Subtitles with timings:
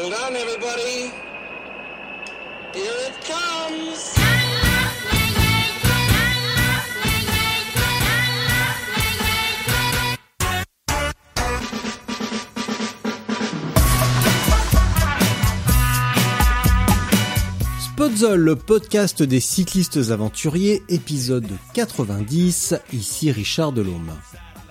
[0.00, 1.10] Hold on, everybody.
[2.72, 4.14] Here it comes.
[18.20, 24.12] Le podcast des cyclistes aventuriers, épisode 90, ici Richard Delhomme.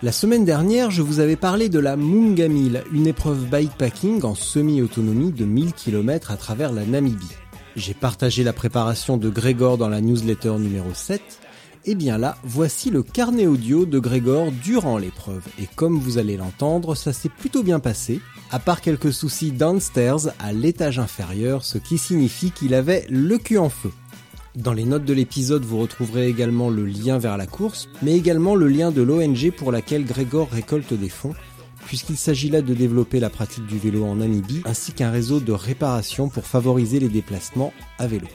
[0.03, 4.35] La semaine dernière, je vous avais parlé de la Munga 1000, une épreuve bikepacking en
[4.35, 7.25] semi-autonomie de 1000 km à travers la Namibie.
[7.75, 11.19] J'ai partagé la préparation de Grégor dans la newsletter numéro 7.
[11.85, 15.43] Et bien là, voici le carnet audio de Grégor durant l'épreuve.
[15.59, 20.31] Et comme vous allez l'entendre, ça s'est plutôt bien passé, à part quelques soucis downstairs
[20.37, 23.91] à l'étage inférieur, ce qui signifie qu'il avait le cul en feu.
[24.57, 28.55] Dans les notes de l'épisode, vous retrouverez également le lien vers la course, mais également
[28.55, 31.35] le lien de l'ONG pour laquelle Grégor récolte des fonds,
[31.85, 35.51] puisqu'il s'agit là de développer la pratique du vélo en Namibie, ainsi qu'un réseau de
[35.51, 38.25] réparation pour favoriser les déplacements à vélo.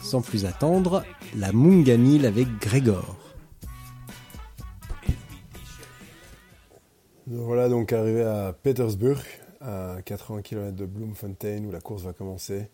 [0.00, 1.04] Sans plus attendre,
[1.36, 3.18] la Mungamil avec Grégor.
[7.26, 9.20] Voilà donc arrivé à Petersburg,
[9.60, 12.70] à 80 km de Bloemfontein, où la course va commencer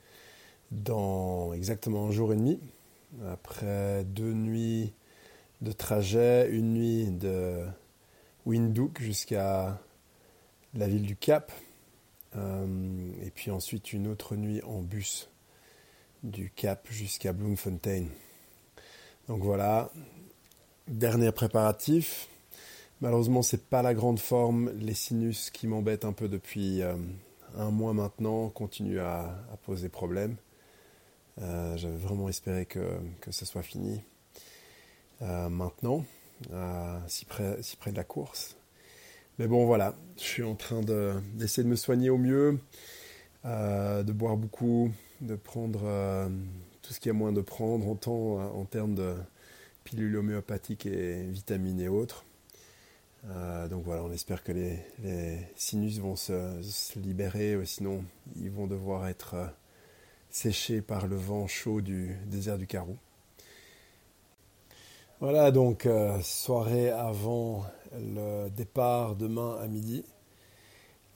[0.73, 2.59] dans exactement un jour et demi.
[3.31, 4.92] Après deux nuits
[5.61, 7.64] de trajet, une nuit de
[8.47, 9.79] Windhoek jusqu'à
[10.75, 11.53] la ville du Cap,
[12.37, 15.31] euh, et puis ensuite une autre nuit en bus
[16.23, 18.07] du Cap jusqu'à Bloemfontein.
[19.29, 19.91] Donc voilà,
[20.89, 22.29] dernier préparatif.
[23.01, 24.70] Malheureusement, c'est pas la grande forme.
[24.79, 26.95] Les sinus qui m'embêtent un peu depuis euh,
[27.57, 30.36] un mois maintenant continuent à, poser problème.
[31.41, 34.03] Euh, j'avais vraiment espéré que, que ce soit fini
[35.23, 36.05] euh, maintenant,
[37.07, 38.57] si, près, si près de la course.
[39.39, 42.59] Mais bon, voilà, je suis en train d'essayer de, me soigner au mieux,
[43.45, 45.81] de boire beaucoup, de prendre
[46.83, 49.14] tout ce qu'il y a moins de prendre en, termes de
[49.85, 52.25] pilules homéopathiques et vitamines et autres.
[53.31, 54.79] Euh, donc voilà, on espère que les,
[55.55, 58.05] sinus vont se, libérer, euh, sinon
[58.37, 59.47] ils vont devoir être euh,
[60.35, 62.97] séchés par le vent chaud du désert du Karoo.
[65.20, 65.89] Voilà donc
[66.23, 70.05] soirée avant le départ demain à midi.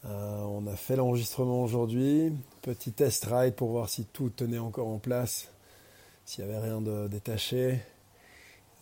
[0.05, 2.33] on a fait l'enregistrement aujourd'hui,
[2.63, 5.51] petit test ride pour voir si tout tenait encore en place,
[6.25, 7.81] s'il n'y avait rien de détaché.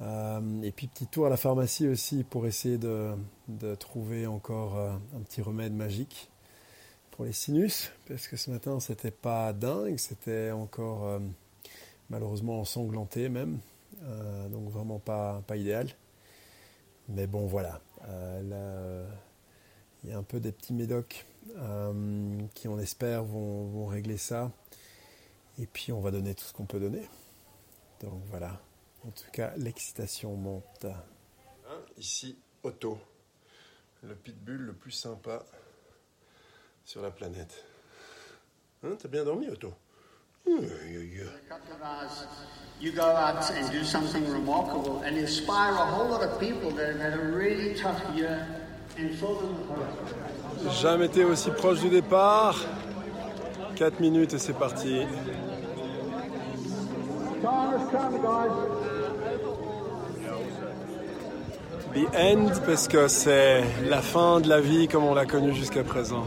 [0.01, 3.15] Euh, et puis petit tour à la pharmacie aussi pour essayer de,
[3.79, 6.31] trouver encore euh, un petit remède magique
[7.15, 11.21] pour les sinus, parce que ce matin c'était pas dingue, c'était encore euh,
[12.11, 13.61] malheureusement ensanglanté même,
[14.51, 15.89] donc vraiment pas, pas idéal.
[17.09, 17.81] Mais bon voilà,
[20.03, 21.25] il y a un peu des petits médocs
[22.55, 24.51] qui on espère vont, vont régler ça,
[25.61, 27.09] et puis on va donner tout ce qu'on peut donner.
[28.01, 28.61] Donc voilà.
[29.07, 30.85] En tout cas, l'excitation monte.
[30.85, 32.99] Hein, ici, Otto,
[34.03, 35.45] le pitbull le plus sympa
[36.85, 37.65] sur la planète.
[38.85, 39.73] Hein, T'as bien dormi, Otto
[42.81, 46.97] You go out and do something remarkable and inspire a whole lot of people that
[47.01, 48.47] had a really tough year
[48.99, 52.57] and fill them with Jamais été aussi proche du départ.
[53.77, 55.07] 4 minutes et c'est parti.
[61.95, 65.85] The End parce que c'est la fin de la vie comme on l'a connue jusqu'à
[65.85, 66.27] présent.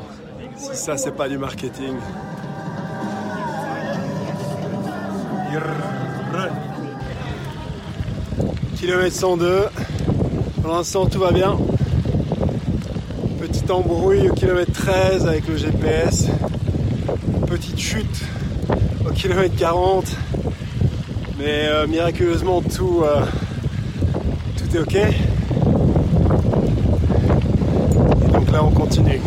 [0.57, 1.95] Si ça, c'est pas du marketing.
[8.75, 9.65] Kilomètre 102.
[10.61, 11.57] Pour l'instant, tout va bien.
[13.39, 16.27] Petite embrouille au kilomètre 13 avec le GPS.
[17.47, 18.23] Petite chute
[19.07, 20.05] au kilomètre 40.
[21.39, 22.61] Mais euh, miraculeusement,
[23.03, 23.25] euh,
[24.57, 24.97] tout est ok.
[28.61, 29.21] on continue.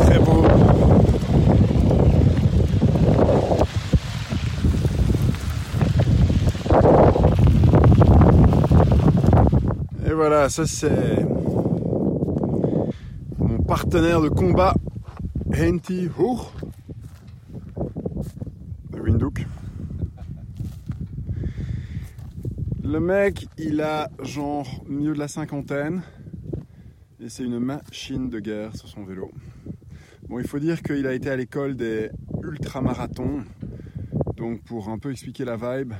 [0.00, 0.44] Très beau.
[10.06, 11.26] Et voilà, c'est
[13.66, 14.74] partenaire de combat,
[15.54, 16.52] Henti Hour,
[18.90, 19.46] de Windhoek.
[22.82, 26.02] Le mec, il a genre mieux de la cinquantaine
[27.20, 29.30] et c'est une machine de guerre sur son vélo.
[30.28, 32.10] Bon, il faut dire qu'il a été à l'école des
[32.42, 33.44] ultramarathons.
[34.36, 35.92] Donc, pour un peu expliquer la vibe,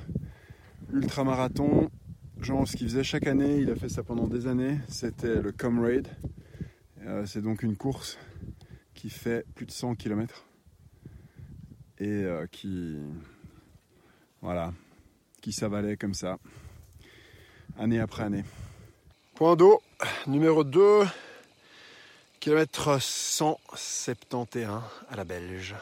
[0.92, 1.90] ultramarathon,
[2.48, 6.08] ce qu'il faisait chaque année, il a fait ça pendant des années, c'était le Comrade.
[7.04, 8.16] Euh, c'est donc une course
[8.94, 10.46] qui fait plus de 100 km
[11.98, 12.96] et euh, qui,
[14.40, 14.72] voilà,
[15.42, 16.38] qui s'avalait comme ça,
[17.78, 18.44] année après année.
[19.34, 19.82] Point d'eau
[20.26, 21.02] numéro 2,
[22.40, 24.80] kilomètre 171
[25.10, 25.74] à la Belge.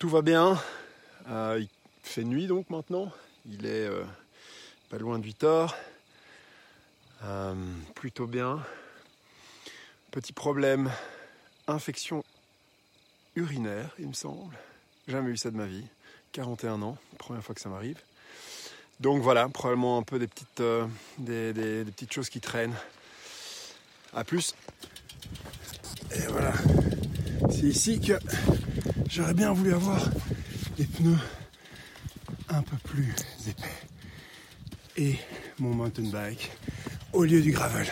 [0.00, 0.60] Tout va bien,
[1.28, 1.68] euh, il
[2.02, 3.12] fait nuit donc maintenant,
[3.46, 3.88] il est
[4.88, 5.76] pas loin 8 heures,
[7.24, 7.54] Euh,
[7.96, 8.60] plutôt bien.
[10.12, 10.88] Petit problème,
[11.66, 12.24] infection
[13.34, 14.56] urinaire, il me semble.
[15.08, 15.84] Jamais eu ça de ma vie.
[16.30, 17.98] 41 ans, première fois que ça m'arrive.
[19.00, 20.86] Donc voilà, probablement un peu des petites, euh,
[21.18, 22.76] des- des petites choses qui traînent.
[24.14, 24.54] A plus.
[26.14, 26.52] Et voilà.
[27.50, 28.12] C'est ici que
[29.10, 30.08] j'aurais bien voulu avoir
[30.76, 31.18] des pneus
[32.48, 33.12] un peu plus
[33.48, 33.87] épais.
[35.60, 36.50] Mon mountain bike
[37.12, 37.86] au lieu du gravel.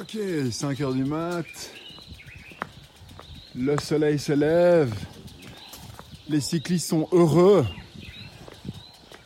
[0.00, 0.16] Ok,
[0.52, 1.46] 5 heures du mat.
[3.56, 4.94] Le soleil se lève.
[6.28, 7.66] Les cyclistes sont heureux.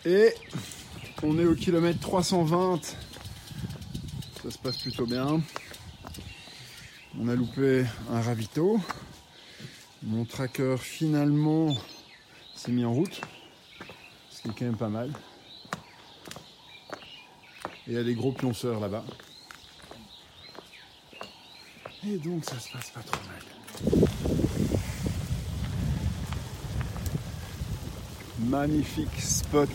[0.06, 0.32] Et
[1.22, 2.80] on est au kilomètre 320.
[4.42, 5.42] Ça se passe plutôt bien.
[7.18, 8.80] On a loupé un ravito.
[10.02, 11.76] Mon tracker finalement
[12.72, 13.20] mis en route.
[14.30, 15.10] Ce qui est quand même pas mal.
[17.86, 19.04] Et il y a des gros pionceurs là-bas.
[22.06, 23.42] Et donc ça se passe pas trop mal.
[28.40, 29.70] Magnifique spot.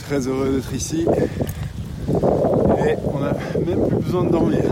[0.00, 1.06] Très heureux d'être ici.
[2.78, 3.32] Et on n'a
[3.64, 4.62] même plus besoin de dormir.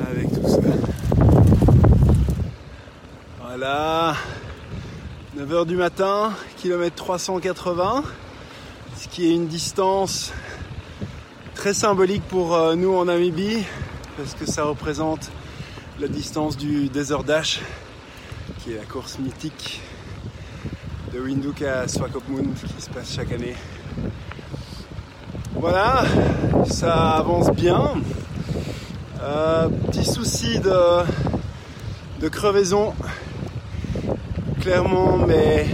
[0.00, 0.60] Avec tout ça.
[3.40, 4.14] Voilà.
[5.46, 8.02] 9h du matin, kilomètre 380.
[8.96, 10.32] Ce qui est une distance
[11.54, 13.64] très symbolique pour euh, nous en Namibie.
[14.16, 15.30] Parce que ça représente
[16.00, 17.60] la distance du Desert Dash.
[18.58, 19.80] Qui est la course mythique
[21.12, 23.54] de Windhoek à Swakopmund qui se passe chaque année.
[25.54, 26.04] Voilà,
[26.68, 27.92] ça avance bien.
[29.22, 31.04] Euh, petit souci de,
[32.20, 32.94] de crevaison.
[34.66, 35.64] Clairement, mes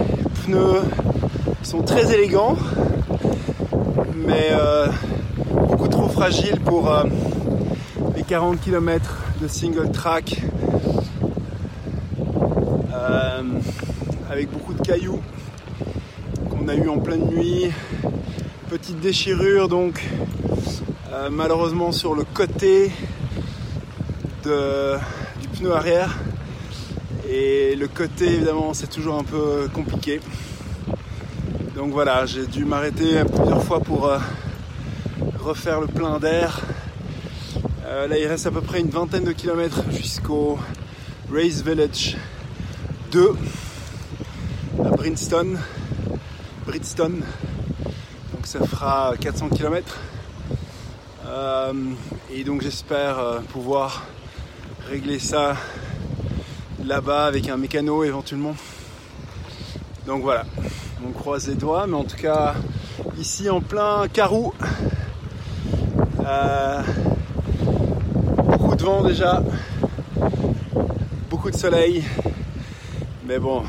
[0.45, 0.83] pneus
[1.63, 2.55] sont très élégants,
[4.15, 4.85] mais euh,
[5.51, 7.05] beaucoup trop fragiles pour euh,
[8.15, 10.43] les 40 km de single track.
[12.93, 13.41] Euh,
[14.29, 15.23] avec beaucoup de cailloux
[16.51, 17.71] qu'on a eu en pleine nuit.
[18.69, 20.07] Petite déchirure donc
[21.31, 22.91] malheureusement sur le côté
[24.43, 26.15] du pneu arrière.
[27.35, 30.19] Et le côté évidemment c'est toujours un peu compliqué.
[31.73, 34.19] Donc voilà, j'ai dû m'arrêter plusieurs fois pour euh,
[35.39, 36.61] refaire le plein d'air.
[37.87, 40.59] Euh, là il reste à peu près une vingtaine de kilomètres jusqu'au
[41.33, 42.17] Race Village
[43.11, 43.35] 2
[44.85, 44.89] à.
[46.67, 47.23] Bridgestone.
[48.31, 49.97] Donc ça fera 400 km.
[52.31, 54.03] et donc j'espère euh, pouvoir
[54.87, 55.55] régler ça
[56.85, 58.55] là-bas avec un mécano éventuellement.
[60.05, 60.43] Donc voilà,
[61.07, 62.55] on croise les doigts, mais en tout cas
[63.17, 64.53] ici en plein carreau.
[66.25, 66.81] Euh,
[68.37, 69.41] beaucoup de vent déjà,
[71.29, 72.03] beaucoup de soleil.
[73.25, 73.63] Mais bon,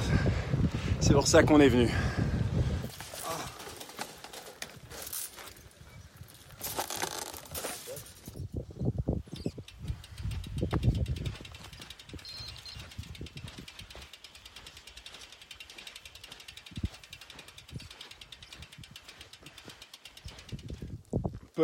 [1.01, 1.91] c'est pour ça qu'on est venu.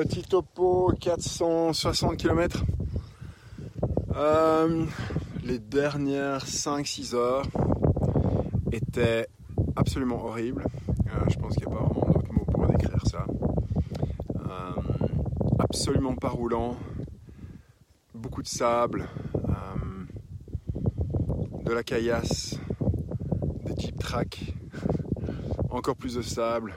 [0.01, 2.65] Petit topo, 460 km.
[4.17, 4.87] Euh,
[5.45, 7.45] les dernières 5-6 heures
[8.73, 9.29] étaient
[9.77, 10.65] absolument horribles.
[10.89, 13.27] Euh, je pense qu'il n'y a pas vraiment d'autres mots pour décrire ça.
[14.37, 14.81] Euh,
[15.59, 16.79] absolument pas roulant.
[18.15, 19.07] Beaucoup de sable.
[21.67, 22.59] de la caillasse.
[23.67, 24.55] Des jeep track.
[25.71, 26.75] Encore plus de sable.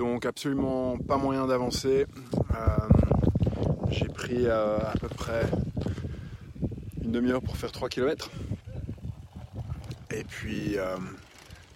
[0.00, 2.06] Donc absolument pas moyen d'avancer.
[2.54, 2.66] Euh,
[3.90, 5.42] j'ai pris euh, à peu près
[7.04, 8.30] une demi-heure pour faire 3 km.
[10.10, 10.96] Et puis euh,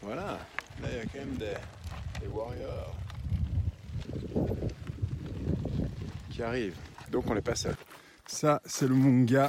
[0.00, 0.38] voilà,
[0.80, 2.96] là il y a quand même des, warriors
[6.30, 6.78] qui arrivent.
[7.10, 7.76] Donc on n'est pas seul.
[8.24, 9.48] Ça c'est le Munga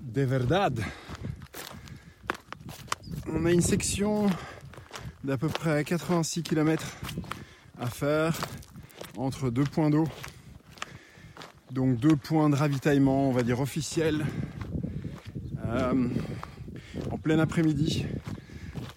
[0.00, 0.80] de Verdad.
[3.26, 4.30] On a une section
[5.24, 6.84] d'à peu près 86 km
[7.80, 8.36] à faire
[9.16, 10.06] entre deux points d'eau.
[11.70, 14.26] Donc deux points de ravitaillement, on va dire officiels.
[15.66, 16.08] Euh,
[17.10, 18.06] en plein après-midi.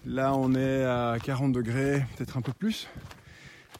[0.04, 2.88] Là on est à 40 degrés, peut-être un peu plus.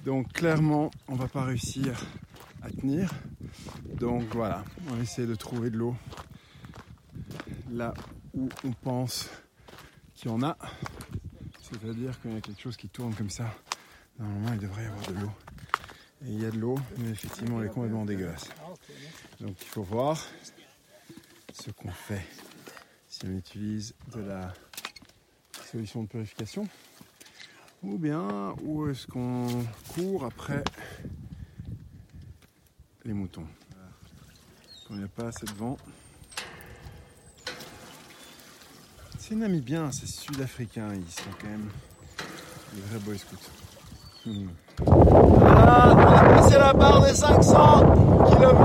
[0.06, 2.02] Donc clairement on va pas réussir
[2.62, 3.12] à tenir.
[4.00, 5.94] Donc voilà, on va essayer de trouver de l'eau
[7.70, 7.92] là
[8.34, 9.28] où on pense
[10.14, 10.56] qu'il y en a.
[11.70, 13.54] C'est-à-dire qu'il y a quelque chose qui tourne comme ça.
[14.18, 15.32] Normalement, il devrait y avoir de l'eau.
[16.22, 18.48] Il y a de l'eau, mais effectivement, elle est complètement dégueulasse.
[19.40, 20.20] Donc il faut voir
[21.52, 22.26] ce qu'on fait
[23.08, 24.52] si on utilise de la
[25.70, 26.68] solution de purification
[27.82, 29.46] ou bien où est-ce qu'on
[29.94, 30.64] court après
[33.04, 33.46] les moutons?
[34.86, 35.76] Quand il n'y a pas assez de vent,
[39.28, 41.68] C'est namibien, c'est sud-africain, ils sont quand même
[42.72, 43.36] des vrais boy scouts.
[44.24, 44.46] Hmm.
[44.86, 48.56] Voilà, on a passé la barre des 500 km.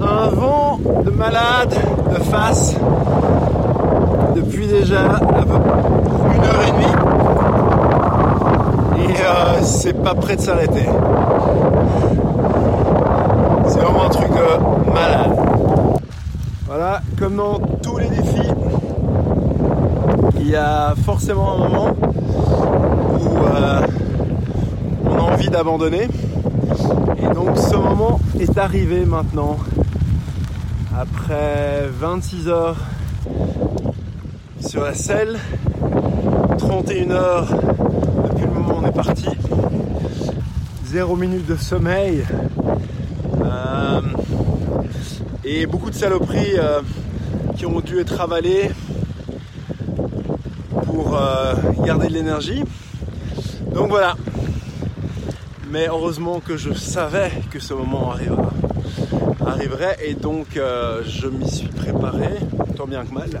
[0.00, 1.74] Un vent de malade
[2.14, 2.76] de face
[4.34, 6.94] depuis déjà à peu près une heure et demie.
[9.04, 10.86] Et euh, c'est pas prêt de s'arrêter.
[13.66, 15.36] C'est vraiment un truc de malade.
[16.66, 18.48] Voilà, comme dans tous les défis,
[20.40, 23.86] il y a forcément un moment où euh,
[25.04, 26.08] on a envie d'abandonner.
[27.18, 29.56] Et donc ce moment est arrivé maintenant.
[30.96, 32.76] Après 26 heures
[34.60, 35.38] sur la selle,
[36.58, 37.48] 31 heures
[38.30, 39.28] depuis le moment où on est parti,
[40.86, 42.24] 0 minutes de sommeil.
[43.44, 44.00] Euh,
[45.44, 46.80] et beaucoup de saloperies euh,
[47.56, 48.70] qui ont dû être avalées
[51.14, 52.62] euh, garder de l'énergie.
[53.72, 54.16] Donc voilà.
[55.70, 58.50] Mais heureusement que je savais que ce moment arrivera,
[59.46, 62.30] arriverait et donc euh, je m'y suis préparé,
[62.76, 63.40] tant bien que mal.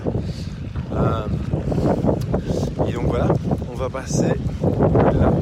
[2.86, 3.28] et donc voilà,
[3.72, 5.32] on va passer là.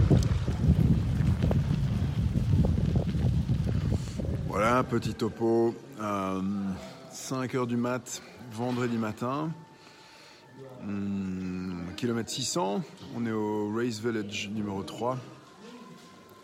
[4.48, 5.74] Voilà, petit topo.
[7.28, 9.50] 5 heures du mat, vendredi matin.
[10.82, 11.15] Hum,
[11.96, 12.82] kilomètre 600,
[13.16, 15.16] on est au Race Village numéro 3.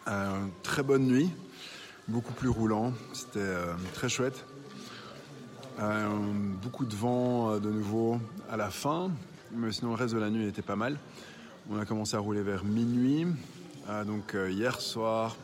[0.09, 1.31] Euh, très bonne nuit,
[2.09, 4.47] beaucoup plus roulant, c'était euh, très chouette.
[5.79, 6.09] Euh,
[6.63, 8.19] beaucoup de vent de nouveau
[8.51, 9.11] à la fin,
[9.53, 10.97] mais sinon le reste de la nuit était pas mal.
[11.71, 13.27] On a commencé à rouler vers minuit.
[14.07, 15.37] donc hier soir,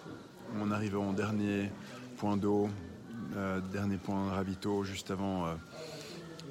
[0.58, 1.70] on arrivait en dernier
[2.16, 2.68] point d'eau
[3.72, 5.46] dernier point de ravito juste avant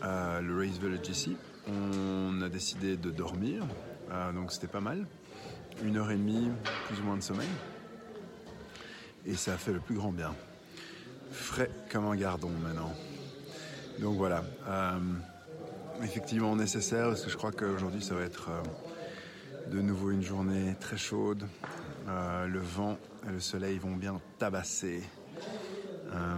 [0.03, 1.35] le Race Village ici.
[1.69, 3.63] On a décidé de dormir,
[4.11, 5.05] euh, donc c'était pas mal.
[5.83, 6.49] Une heure et demie,
[6.87, 7.47] plus ou moins de sommeil.
[9.25, 10.33] Et ça a fait le plus grand bien.
[11.31, 12.93] Frais comme un gardon maintenant.
[13.99, 14.43] Donc voilà.
[16.03, 18.49] effectivement nécessaire parce que je crois qu'aujourd'hui ça va être
[19.71, 21.43] de nouveau une journée très chaude.
[22.07, 22.97] le vent
[23.27, 25.03] et le soleil vont bien tabasser
[26.13, 26.37] euh,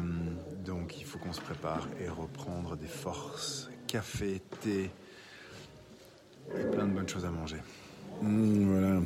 [0.65, 3.69] donc il faut qu'on se prépare et reprendre des forces.
[3.87, 4.91] Café, thé
[6.57, 7.57] et plein de bonnes choses à manger.
[8.21, 9.01] Mmh, voilà,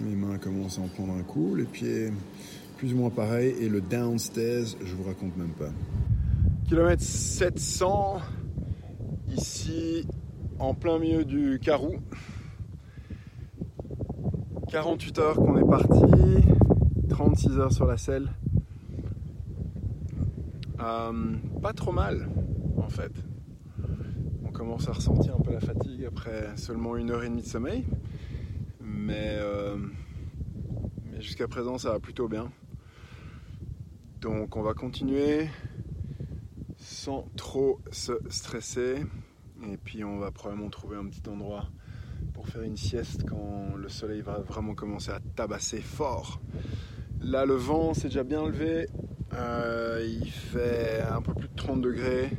[0.00, 2.10] mes mains commencent à en prendre un coup, les pieds
[2.78, 5.70] plus ou moins pareil et le downstairs, je vous raconte même pas.
[6.68, 8.20] Kilomètre 700,
[9.36, 10.06] ici
[10.60, 11.96] en plein milieu du Carou.
[14.70, 16.46] 48 heures qu'on est parti,
[17.08, 18.28] 36 heures sur la selle.
[20.80, 21.12] Euh,
[21.60, 22.28] pas trop mal,
[22.76, 23.12] en fait.
[24.58, 27.84] Commence à ressentir un peu la fatigue après seulement une heure et demie de sommeil.
[28.80, 29.76] Mais, euh,
[31.04, 32.50] mais jusqu'à présent, ça va plutôt bien.
[34.20, 35.46] Donc on va continuer
[36.76, 39.06] sans trop se stresser.
[39.64, 41.68] Et puis on va probablement trouver un petit endroit
[42.34, 46.40] pour faire une sieste quand le soleil va vraiment commencer à tabasser fort.
[47.20, 48.88] Là, le vent s'est déjà bien levé.
[49.34, 52.30] Euh, il fait un peu plus de 30 degrés.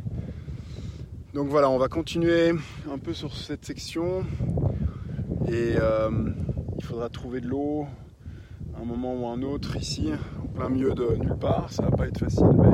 [1.32, 2.56] Donc voilà, on va continuer
[2.92, 4.26] un peu sur cette section.
[5.48, 6.10] Et euh,
[6.76, 7.86] il faudra trouver de l'eau
[8.76, 11.72] un moment ou un autre ici, en plein milieu de nulle part.
[11.72, 12.72] Ça va pas être facile, mais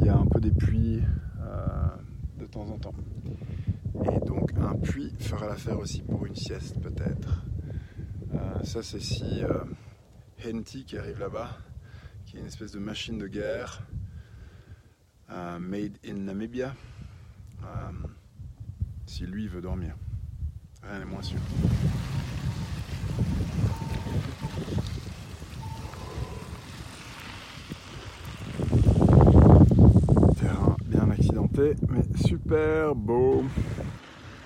[0.00, 1.00] il y a un peu des puits
[1.42, 1.86] euh,
[2.40, 2.94] de temps en temps.
[4.04, 7.44] Et donc un puits fera l'affaire aussi pour une sieste peut-être.
[8.34, 9.42] Euh, ça c'est si
[10.44, 11.50] Henty qui arrive là-bas,
[12.26, 13.82] qui est une espèce de machine de guerre
[15.60, 16.74] made in Namibia.
[17.64, 17.92] Euh,
[19.06, 19.94] si lui veut dormir.
[20.82, 21.38] Rien n'est moins sûr.
[30.38, 33.44] Terrain bien accidenté, mais super beau.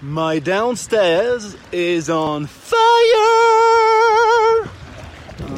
[0.03, 2.75] My downstairs is on fire!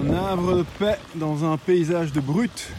[0.00, 2.70] Un havre de paix dans un paysage de brut.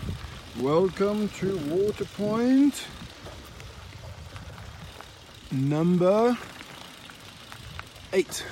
[0.62, 2.88] Welcome to Waterpoint.
[5.54, 6.36] Number
[8.14, 8.46] 8.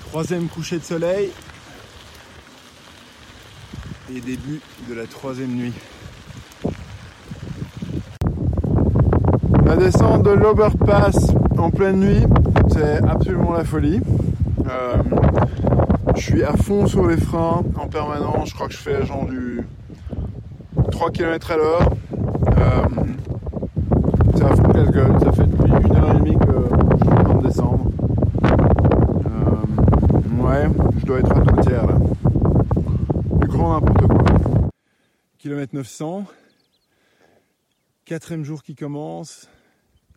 [0.00, 1.30] Troisième coucher de soleil
[4.10, 5.72] et début de la troisième nuit.
[9.84, 12.24] La descente de l'Oberpass en pleine nuit,
[12.72, 14.00] c'est absolument la folie.
[14.66, 14.96] Euh,
[16.16, 18.48] je suis à fond sur les freins en permanence.
[18.48, 19.60] Je crois que je fais genre du
[20.90, 21.90] 3 km à l'heure.
[22.46, 22.84] Euh,
[24.38, 25.20] casse-gueule.
[25.20, 27.90] Ça fait depuis une heure et demie que je suis en descendre.
[29.26, 31.98] Euh, ouais, je dois être à tout tiers là.
[33.38, 34.70] Du grand n'importe quoi.
[35.36, 36.24] Kilomètre 900.
[38.06, 39.46] Quatrième jour qui commence.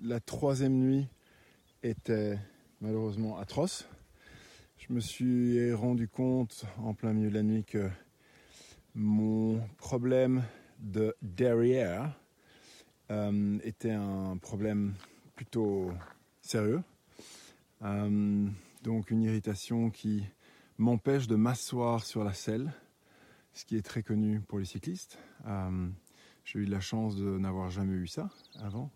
[0.04, 1.08] La troisième nuit
[1.82, 2.38] était
[2.82, 3.89] malheureusement atroce.
[4.77, 7.89] Je me suis rendu compte en plein milieu de la nuit que
[8.93, 10.43] mon problème
[10.78, 12.15] de derrière
[13.10, 14.93] euh, était un problème
[15.36, 15.91] plutôt
[16.41, 16.84] sérieux.
[17.82, 18.48] Euh,
[18.84, 20.24] donc une irritation qui
[20.78, 22.72] m'empêche de m'asseoir sur la selle,
[23.54, 25.17] ce qui est très connu pour les cyclistes.
[25.48, 25.88] Euh,
[26.45, 28.91] j'ai eu la chance de n'avoir jamais eu ça avant.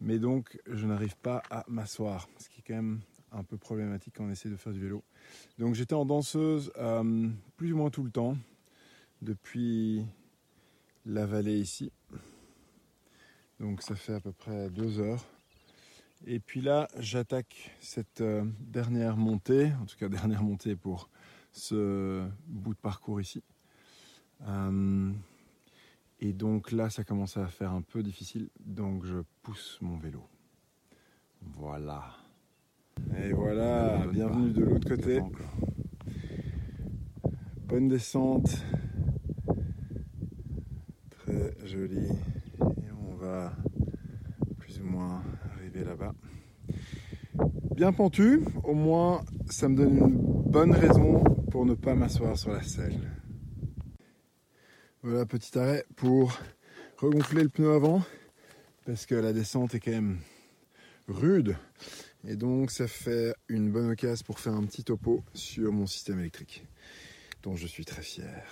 [0.00, 3.00] Mais donc, je n'arrive pas à m'asseoir, ce qui est quand même
[3.32, 5.04] un peu problématique quand on essaie de faire du vélo.
[5.58, 8.36] Donc, j'étais en danseuse euh, plus ou moins tout le temps,
[9.22, 10.04] depuis
[11.04, 11.92] la vallée ici.
[13.58, 15.24] Donc, ça fait à peu près deux heures.
[16.26, 21.08] Et puis là, j'attaque cette euh, dernière montée, en tout cas dernière montée pour
[21.52, 23.42] ce bout de parcours ici.
[24.42, 25.12] Euh,
[26.20, 30.22] et donc là, ça commence à faire un peu difficile, donc je pousse mon vélo.
[31.42, 32.04] Voilà.
[33.18, 35.20] Et voilà, bienvenue de l'autre côté.
[37.66, 38.62] Bonne descente.
[41.10, 42.08] Très jolie.
[42.60, 43.52] Et on va
[44.58, 45.22] plus ou moins
[45.54, 46.14] arriver là-bas.
[47.74, 52.52] Bien pentu, au moins ça me donne une bonne raison pour ne pas m'asseoir sur
[52.52, 53.19] la selle.
[55.02, 56.38] Voilà, petit arrêt pour
[56.98, 58.02] regonfler le pneu avant
[58.84, 60.20] parce que la descente est quand même
[61.08, 61.56] rude
[62.28, 66.20] et donc ça fait une bonne occasion pour faire un petit topo sur mon système
[66.20, 66.66] électrique
[67.42, 68.44] dont je suis très fier.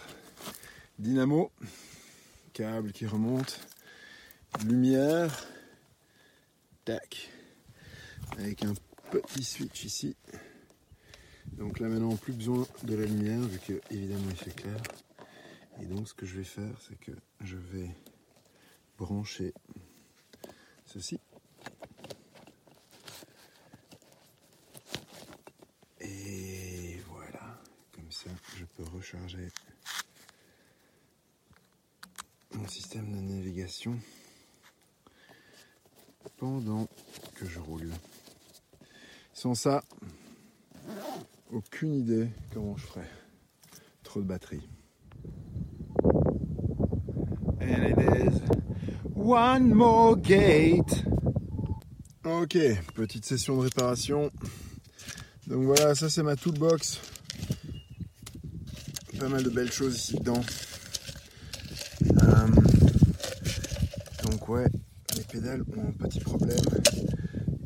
[0.98, 1.52] Dynamo,
[2.54, 3.60] câble qui remonte,
[4.66, 5.46] lumière,
[6.86, 7.28] tac,
[8.38, 8.72] avec un
[9.10, 10.16] petit switch ici.
[11.58, 14.78] Donc là maintenant plus besoin de la lumière vu que évidemment il fait clair.
[15.80, 17.90] Et donc ce que je vais faire, c'est que je vais
[18.98, 19.54] brancher
[20.84, 21.20] ceci.
[26.00, 27.60] Et voilà,
[27.92, 29.48] comme ça je peux recharger
[32.52, 33.98] mon système de navigation
[36.38, 36.88] pendant
[37.36, 37.92] que je roule.
[39.32, 39.84] Sans ça,
[41.50, 43.06] aucune idée comment je ferai.
[44.02, 44.68] Trop de batterie.
[47.60, 48.40] And it is
[49.14, 51.04] one more gate.
[52.24, 52.58] Ok,
[52.94, 54.30] petite session de réparation.
[55.46, 57.00] Donc voilà, ça c'est ma toolbox.
[59.18, 60.40] Pas mal de belles choses ici dedans.
[62.02, 62.48] Euh,
[64.24, 64.68] donc ouais,
[65.16, 66.58] les pédales ont un petit problème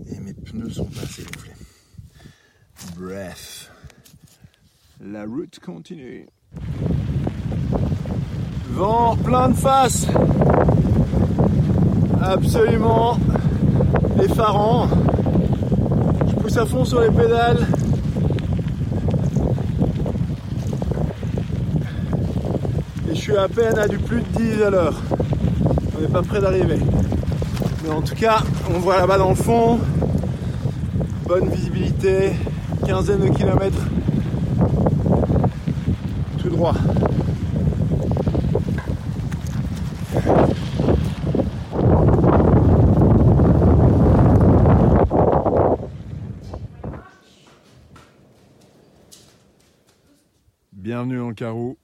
[0.07, 1.53] et mes pneus sont pas assez gonflés.
[2.97, 3.71] Bref,
[5.01, 6.27] la route continue.
[8.75, 10.07] Vent plein de face.
[12.23, 13.19] Absolument
[14.23, 14.89] effarant.
[16.29, 17.67] Je pousse à fond sur les pédales.
[23.11, 25.01] Et je suis à peine à du plus de 10 à l'heure.
[25.97, 26.79] On n'est pas près d'arriver.
[27.85, 28.39] Mais en tout cas,
[28.75, 29.79] on voit là-bas dans le fond.
[31.27, 32.33] Bonne visibilité.
[32.87, 33.85] Quinzaine de kilomètres.
[36.39, 36.75] Tout droit.
[51.33, 51.79] En Carreau.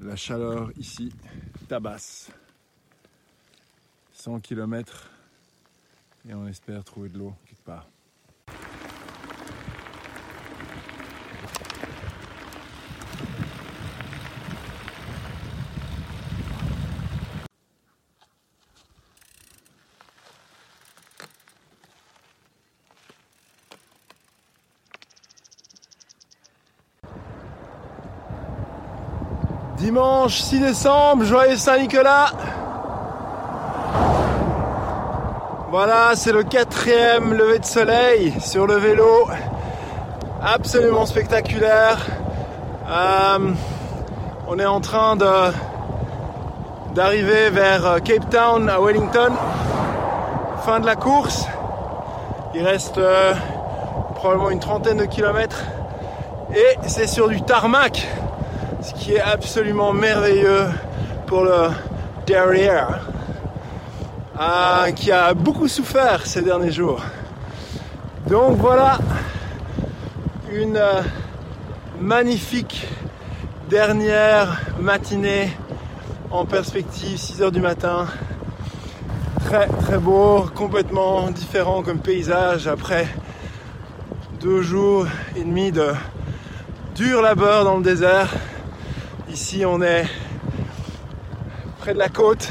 [0.00, 1.12] La chaleur ici
[1.68, 2.30] tabasse.
[4.14, 5.10] 100 km
[6.26, 7.90] et on espère trouver de l'eau quelque part.
[29.98, 32.30] Dimanche 6 décembre, joyeux Saint-Nicolas.
[35.72, 39.28] Voilà, c'est le quatrième lever de soleil sur le vélo.
[40.40, 41.98] Absolument spectaculaire.
[42.88, 43.50] Euh,
[44.46, 45.52] on est en train de
[46.94, 49.32] d'arriver vers Cape Town à Wellington.
[50.64, 51.44] Fin de la course.
[52.54, 53.34] Il reste euh,
[54.14, 55.64] probablement une trentaine de kilomètres.
[56.54, 58.06] Et c'est sur du tarmac
[59.08, 60.66] qui est absolument merveilleux
[61.26, 61.70] pour le
[62.26, 63.08] derrière,
[64.38, 67.00] euh, qui a beaucoup souffert ces derniers jours.
[68.26, 68.98] Donc voilà
[70.52, 71.00] une euh,
[71.98, 72.86] magnifique
[73.70, 75.56] dernière matinée
[76.30, 78.08] en perspective, 6 heures du matin.
[79.46, 83.08] Très très beau, complètement différent comme paysage après
[84.38, 85.92] deux jours et demi de
[86.94, 88.28] dur labeur dans le désert.
[89.30, 90.06] Ici, on est
[91.80, 92.50] près de la côte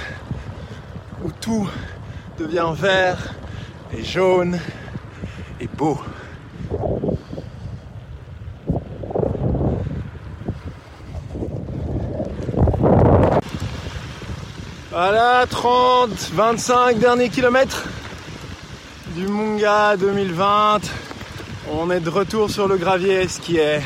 [1.24, 1.68] où tout
[2.38, 3.34] devient vert
[3.92, 4.60] et jaune
[5.60, 6.00] et beau.
[14.92, 17.86] Voilà, 30, 25 derniers kilomètres
[19.16, 20.80] du Munga 2020.
[21.72, 23.82] On est de retour sur le gravier, ce qui est,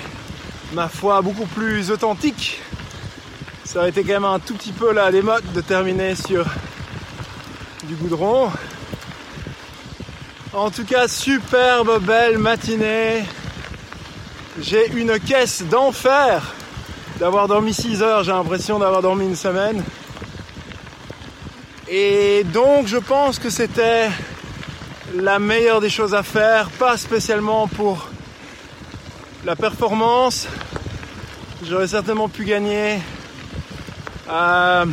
[0.74, 2.61] ma foi, beaucoup plus authentique
[3.72, 6.46] ça aurait été quand même un tout petit peu là des de terminer sur
[7.86, 8.52] du goudron.
[10.52, 13.24] En tout cas, superbe belle matinée.
[14.60, 16.54] J'ai une caisse d'enfer
[17.18, 18.26] d'avoir dormi 6 heures.
[18.26, 19.82] J'ai l'impression d'avoir dormi une semaine.
[21.88, 24.10] Et donc, je pense que c'était
[25.16, 28.10] la meilleure des choses à faire, pas spécialement pour
[29.46, 30.46] la performance.
[31.64, 33.00] J'aurais certainement pu gagner
[34.32, 34.86] euh,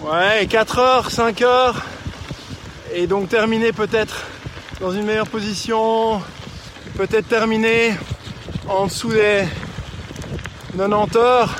[0.00, 1.82] ouais, 4 heures, 5 heures.
[2.94, 4.26] Et donc terminer peut-être
[4.80, 6.22] dans une meilleure position.
[6.96, 7.94] Peut-être terminer
[8.68, 9.44] en dessous des
[10.76, 11.54] 90 heures.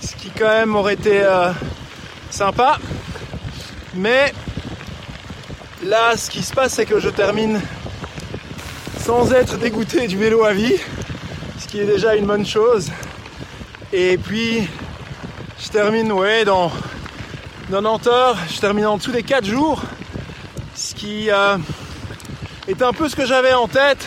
[0.00, 1.50] Ce qui quand même aurait été euh,
[2.30, 2.78] sympa.
[3.94, 4.32] Mais
[5.84, 7.60] là, ce qui se passe, c'est que je termine
[9.04, 10.76] sans être dégoûté du vélo à vie.
[11.58, 12.90] Ce qui est déjà une bonne chose.
[13.92, 14.68] Et puis,
[15.72, 16.70] termine ouais, dans
[17.70, 19.80] 90 heures, je termine en dessous des 4 jours,
[20.74, 21.56] ce qui euh,
[22.68, 24.06] est un peu ce que j'avais en tête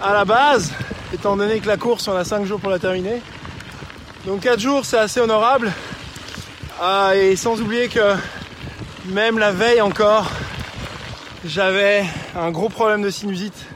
[0.00, 0.72] à la base,
[1.12, 3.20] étant donné que la course on a 5 jours pour la terminer.
[4.24, 5.70] Donc 4 jours c'est assez honorable.
[6.80, 8.14] Ah, et sans oublier que
[9.04, 10.30] même la veille encore,
[11.44, 13.66] j'avais un gros problème de sinusite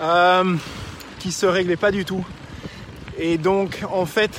[0.00, 0.56] euh,
[1.18, 2.24] qui se réglait pas du tout.
[3.18, 4.30] Et donc en fait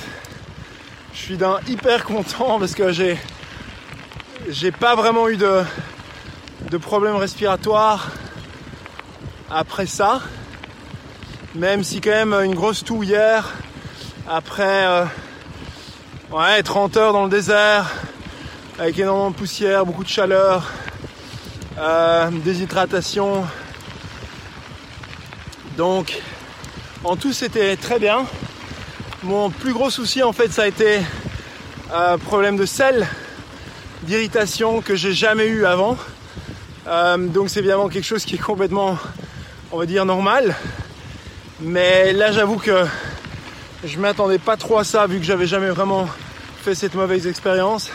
[1.16, 5.62] je suis d'un hyper content parce que j'ai pas vraiment eu de,
[6.70, 8.08] de problème respiratoire
[9.50, 10.20] après ça.
[11.54, 13.54] Même si quand même une grosse toux hier
[14.28, 15.04] après euh,
[16.32, 17.90] ouais, 30 heures dans le désert
[18.78, 20.70] avec énormément de poussière, beaucoup de chaleur,
[21.78, 23.46] euh, déshydratation.
[25.78, 26.20] Donc
[27.04, 28.26] en tout c'était très bien.
[29.26, 31.00] Mon plus gros souci en fait ça a été
[31.92, 33.08] un problème de sel,
[34.02, 35.96] d'irritation que j'ai jamais eu avant.
[36.86, 38.96] Euh, donc c'est évidemment quelque chose qui est complètement,
[39.72, 40.54] on va dire, normal.
[41.60, 42.84] Mais là j'avoue que
[43.82, 46.08] je m'attendais pas trop à ça vu que j'avais jamais vraiment
[46.62, 47.90] fait cette mauvaise expérience.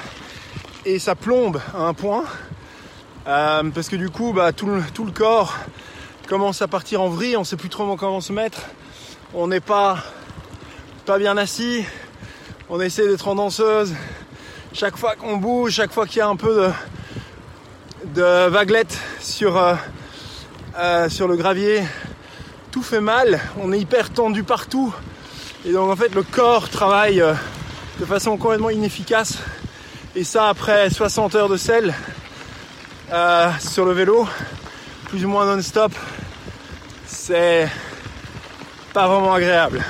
[0.83, 2.25] Et ça plombe à un point.
[3.27, 5.55] Euh, parce que du coup bah, tout, le, tout le corps
[6.27, 8.63] commence à partir en vrille, on sait plus trop comment se mettre.
[9.33, 10.03] On n'est pas,
[11.17, 11.83] bien assis.
[12.69, 13.93] On essaie d'être en danseuse.
[14.73, 16.71] Chaque fois qu'on bouge, chaque fois qu'il y a un peu
[18.05, 19.75] de, vaguelettes sur, euh,
[20.77, 21.83] euh, sur le gravier,
[22.71, 23.39] tout fait mal.
[23.59, 24.93] On est hyper tendu partout.
[25.65, 27.33] Et donc en fait le corps travaille euh,
[27.99, 29.37] de façon complètement inefficace.
[30.15, 31.93] Et ça après 60 heures de sel
[33.59, 34.25] sur le vélo,
[35.09, 35.91] plus ou moins non-stop,
[37.05, 37.67] c'est
[38.93, 39.83] pas vraiment agréable,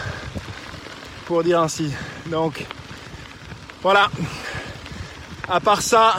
[1.40, 1.92] dire ainsi.
[2.28, 2.66] Donc
[3.82, 4.10] voilà.
[5.50, 6.16] À part ça,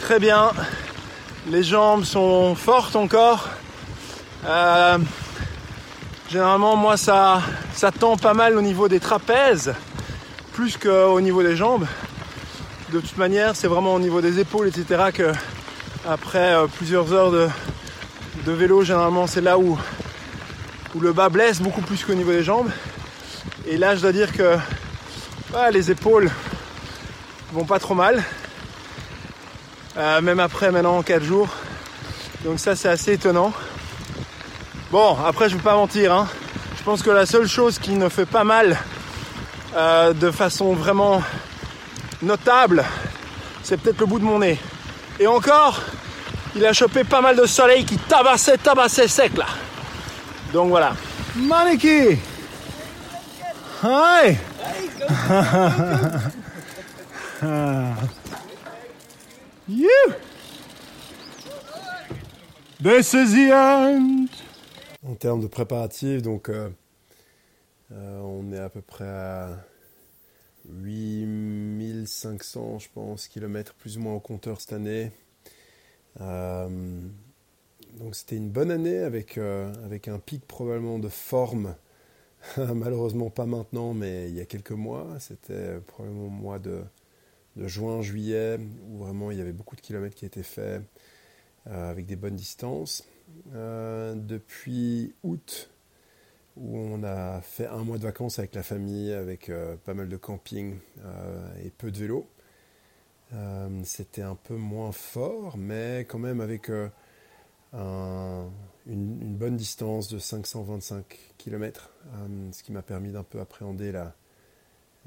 [0.00, 0.50] très bien.
[1.48, 3.48] Les jambes sont fortes encore.
[4.46, 4.98] Euh,
[6.28, 7.42] généralement, moi, ça,
[7.74, 9.74] ça tend pas mal au niveau des trapèzes,
[10.52, 11.86] plus qu'au niveau des jambes.
[12.92, 15.10] De toute manière, c'est vraiment au niveau des épaules, etc.
[15.14, 15.32] que
[16.08, 17.48] après euh, plusieurs heures de,
[18.44, 19.78] de vélo, généralement, c'est là où,
[20.94, 22.70] où le bas blesse beaucoup plus qu'au niveau des jambes.
[23.68, 24.56] Et là, je dois dire que
[25.72, 26.30] les épaules
[27.52, 28.22] vont pas trop mal.
[29.96, 31.48] Euh, même après maintenant 4 jours.
[32.44, 33.52] Donc ça c'est assez étonnant.
[34.92, 36.12] Bon, après je ne vais pas mentir.
[36.12, 36.28] Hein.
[36.78, 38.78] Je pense que la seule chose qui ne fait pas mal
[39.74, 41.22] euh, de façon vraiment
[42.22, 42.84] notable,
[43.64, 44.58] c'est peut-être le bout de mon nez.
[45.18, 45.80] Et encore,
[46.54, 49.46] il a chopé pas mal de soleil qui tabassait, tabassait sec là.
[50.52, 50.94] Donc voilà.
[51.34, 52.18] Maniki
[65.06, 66.70] En termes de préparatifs, donc euh,
[67.92, 69.58] euh, on est à peu près à
[70.70, 75.12] 8500, je pense, kilomètres plus ou moins au compteur cette année.
[76.22, 77.00] Euh,
[77.98, 81.74] donc c'était une bonne année avec, avec un pic probablement de forme.
[82.74, 85.06] Malheureusement pas maintenant, mais il y a quelques mois.
[85.18, 86.82] C'était probablement au mois de,
[87.56, 90.82] juin, juillet, où vraiment il y avait beaucoup de kilomètres qui étaient faits
[91.66, 93.04] euh, avec des bonnes distances.
[93.52, 95.70] depuis août,
[96.56, 99.50] où on a fait un mois de vacances avec la famille, avec
[99.84, 100.76] pas mal de camping
[101.64, 102.26] et peu de vélo.
[103.84, 106.70] C'était un peu moins fort, mais quand même avec
[108.86, 111.04] une, bonne distance de 525
[111.38, 114.14] km, euh, ce qui m'a permis d'un peu appréhender la,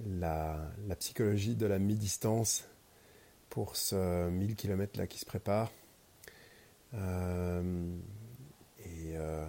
[0.07, 2.65] la, psychologie de la mi-distance
[3.49, 5.71] pour ce 1000 km là qui se prépare.
[6.93, 7.97] Euh,
[8.87, 9.47] euh,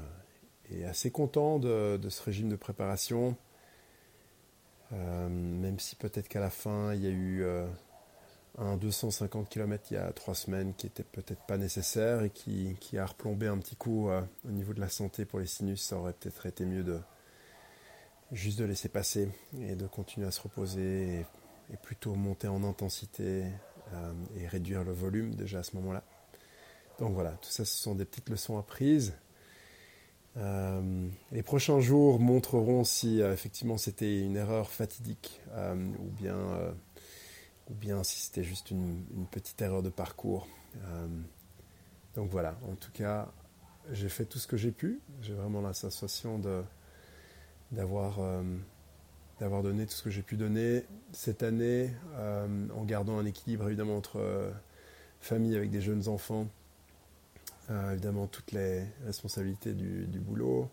[0.71, 3.37] et, assez content de, de, ce régime de préparation,
[4.91, 7.45] même si peut-être qu'à la fin il y a eu
[8.59, 12.77] un 250 km il y a trois semaines qui était peut-être pas nécessaire et qui,
[12.99, 15.83] a replombé un petit coup euh, au niveau de la santé pour les sinus.
[15.83, 17.01] Ça aurait peut-être été mieux de
[18.33, 19.29] juste de laisser passer
[19.61, 23.45] et de continuer à se reposer et, plutôt monter en intensité
[23.93, 26.03] euh, et réduire le volume déjà à ce moment-là.
[26.99, 29.15] Donc voilà, tout ça ce sont des petites leçons apprises.
[30.37, 36.75] Euh, les prochains jours montreront si effectivement c'était une erreur fatidique ou bien
[37.71, 40.49] ou bien si c'était juste une, petite erreur de parcours.
[40.85, 41.07] Euh,
[42.15, 43.29] donc voilà, en tout cas,
[43.93, 45.01] j'ai fait tout ce que j'ai pu.
[45.23, 46.63] J'ai vraiment la sensation de,
[47.71, 48.43] d'avoir, euh,
[49.39, 53.69] d'avoir donné tout ce que j'ai pu donner cette année, euh, en gardant un équilibre
[53.69, 54.53] évidemment entre
[55.21, 56.49] famille avec des jeunes enfants,
[57.93, 60.69] évidemment toutes les responsabilités du, du boulot,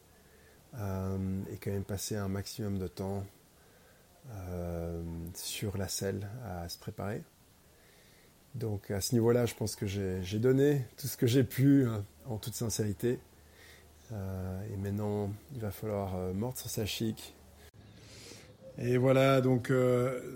[0.73, 3.23] et quand même passer un maximum de temps
[4.29, 5.01] euh,
[5.33, 7.23] sur la selle à se préparer.
[8.55, 11.99] Donc à ce niveau-là, je pense que j'ai donné tout ce que j'ai pu euh,
[12.25, 13.19] en toute sincérité.
[14.11, 17.35] Euh, et maintenant, il va falloir mordre sur sa chic.
[18.77, 19.71] Et voilà, donc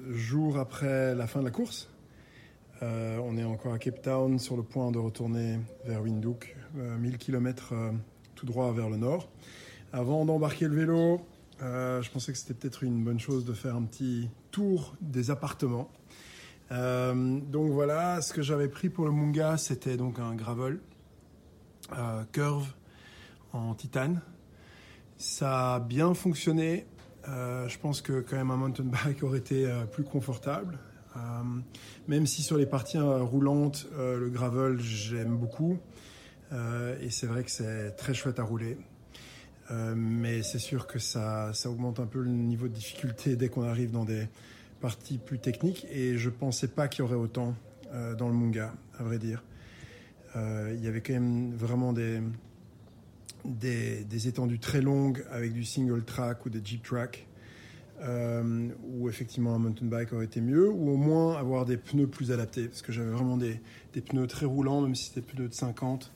[0.09, 1.89] jour après la fin de la course,
[2.81, 7.75] on est encore à Cape Town sur le point de retourner vers Windhoek, 1000 km
[8.33, 9.29] tout droit vers le nord.
[9.93, 11.21] Avant d'embarquer le vélo,
[11.61, 15.29] euh, je pensais que c'était peut-être une bonne chose de faire un petit tour des
[15.29, 15.91] appartements.
[16.71, 20.79] Euh, donc voilà, ce que j'avais pris pour le Munga, c'était donc un gravel
[21.97, 22.67] euh, curve
[23.53, 24.21] en titane.
[25.17, 26.87] Ça a bien fonctionné.
[27.25, 30.79] je pense que quand même un mountain bike aurait été plus confortable.
[32.07, 35.77] même si sur les parties roulantes, le gravel, j'aime beaucoup.
[36.51, 38.77] et c'est vrai que c'est très chouette à rouler.
[39.71, 43.49] Euh, mais c'est sûr que ça, ça, augmente un peu le niveau de difficulté dès
[43.49, 44.27] qu'on arrive dans des
[44.81, 45.87] parties plus techniques.
[45.91, 47.55] Et je pensais pas qu'il y aurait autant
[47.93, 49.43] euh, dans le manga, à vrai dire.
[50.35, 52.21] Euh, il y avait quand même vraiment des,
[53.45, 57.27] des, étendues très longues avec du single track ou des jeep track,
[58.03, 62.31] où effectivement un mountain bike aurait été mieux, ou au moins avoir des pneus plus
[62.31, 63.59] adaptés, parce que j'avais vraiment des,
[63.93, 66.11] des pneus très roulants, même si c'était pneus de 50.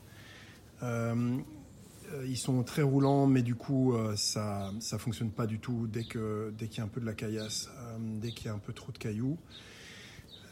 [0.84, 1.38] Euh, euh,
[2.26, 6.04] ils sont très roulants, mais du coup, euh, ça ça fonctionne pas du tout dès
[6.04, 8.54] que dès qu'il y a un peu de la caillasse, euh, dès qu'il y a
[8.54, 9.38] un peu trop de cailloux.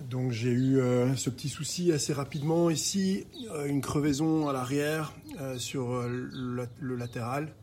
[0.09, 5.13] Donc j'ai eu euh, ce petit souci assez rapidement ici, euh, une crevaison à l'arrière
[5.39, 7.53] euh, sur euh, le, latéral,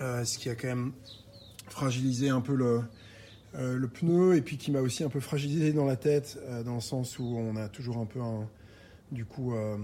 [0.00, 0.92] euh, ce qui a quand même
[1.68, 2.80] fragilisé un peu le,
[3.54, 6.76] euh, pneu et puis qui m'a aussi un peu fragilisé dans la tête, euh, dans
[6.76, 8.48] le sens où on a toujours un peu un,
[9.12, 9.76] du coup euh,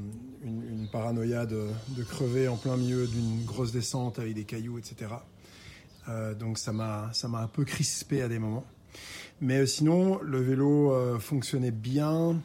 [0.44, 1.68] une, paranoïa de,
[2.08, 5.12] crever en plein milieu d'une grosse descente avec des cailloux, etc.
[6.08, 8.64] Euh, donc ça m'a ça m'a un peu crispé à des moments.
[9.40, 12.40] Mais euh, sinon, le vélo fonctionnait bien.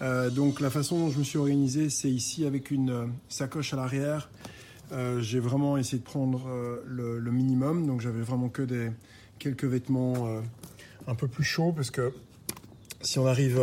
[0.00, 4.30] Donc la façon dont je me suis organisé, c'est ici avec une sacoche à l'arrière.
[5.18, 6.48] J'ai vraiment essayé de prendre
[6.86, 7.84] le, le minimum.
[7.84, 8.92] Donc j'avais vraiment que des
[9.40, 10.40] quelques vêtements
[11.08, 12.12] un peu plus chauds parce que
[13.00, 13.60] si on arrive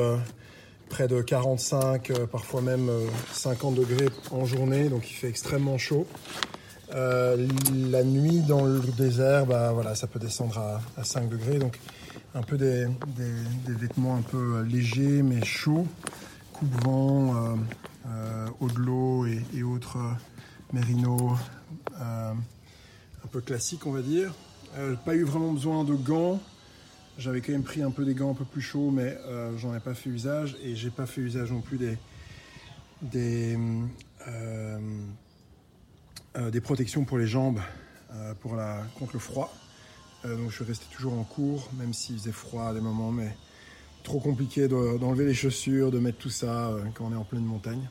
[0.95, 5.77] près de 45, euh, parfois même euh, 50 degrés en journée, donc il fait extrêmement
[5.77, 6.07] chaud.
[6.93, 7.45] Euh,
[7.89, 11.81] la nuit dans le désert, bah, voilà, ça peut descendre à, à 5 degrés, donc
[12.33, 12.87] un peu des,
[13.67, 15.85] vêtements un peu euh, légers mais chauds,
[16.53, 17.55] coupe-vent, euh,
[18.07, 20.13] euh, eau de l'eau et, et autres euh,
[20.71, 21.37] mérinos
[21.99, 24.33] euh, un peu classiques, on va dire.
[24.77, 26.39] Euh, pas eu vraiment besoin de gants.
[27.17, 29.73] J'avais quand même pris un peu des gants un peu plus chauds, mais euh, j'en
[29.75, 31.97] ai pas fait usage et j'ai pas fait usage non plus des
[33.01, 33.57] des
[34.27, 34.79] euh,
[36.37, 37.59] euh, protections pour les jambes
[38.13, 39.53] euh, pour la contre le froid.
[40.23, 43.35] Donc je suis resté toujours en cours, même s'il faisait froid à des moments, mais
[44.03, 47.45] trop compliqué de- d'enlever les chaussures, de mettre tout ça quand on est en pleine
[47.45, 47.87] montagne.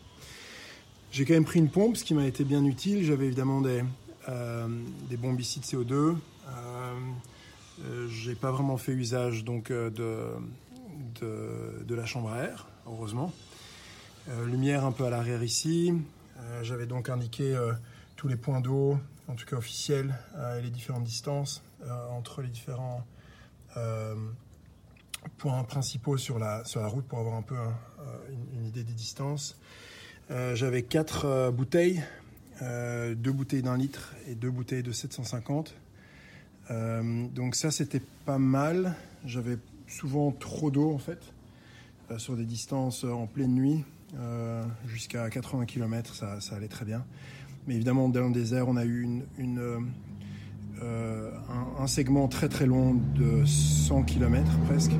[1.12, 3.04] J'ai quand même pris une pompe, ce qui m'a été bien utile.
[3.04, 3.84] J'avais évidemment des,
[5.08, 6.16] des bombicides CO2.
[7.82, 13.32] Euh, j'ai pas vraiment fait usage donc euh, de, de, la chambre à air, heureusement.
[14.28, 15.92] Euh, lumière un peu à l'arrière ici.
[16.62, 17.56] J'avais donc indiqué
[18.16, 20.14] tous les points d'eau, en tout cas officiels,
[20.58, 21.62] et les différentes distances
[22.10, 23.06] entre les différents
[25.38, 27.70] points principaux sur la, sur la route pour avoir un peu euh,
[28.52, 29.58] une, idée des distances.
[30.28, 32.02] J'avais quatre bouteilles,
[32.60, 35.74] deux bouteilles d'un litre et deux bouteilles de 750.
[36.70, 38.94] Euh, donc ça c'était pas mal.
[39.26, 41.20] J'avais souvent trop d'eau en fait
[42.10, 43.84] euh, sur des distances euh, en pleine nuit
[44.86, 47.04] jusqu'à 80 km, ça, allait très bien.
[47.66, 49.08] Mais évidemment dans le désert on a eu
[50.80, 54.92] un, segment très très long de 100 km presque.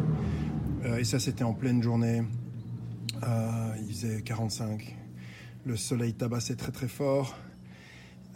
[0.99, 2.25] Et ça c'était en pleine journée.
[3.23, 4.97] Il faisait 45.
[5.65, 7.37] Le soleil tabassait très très fort.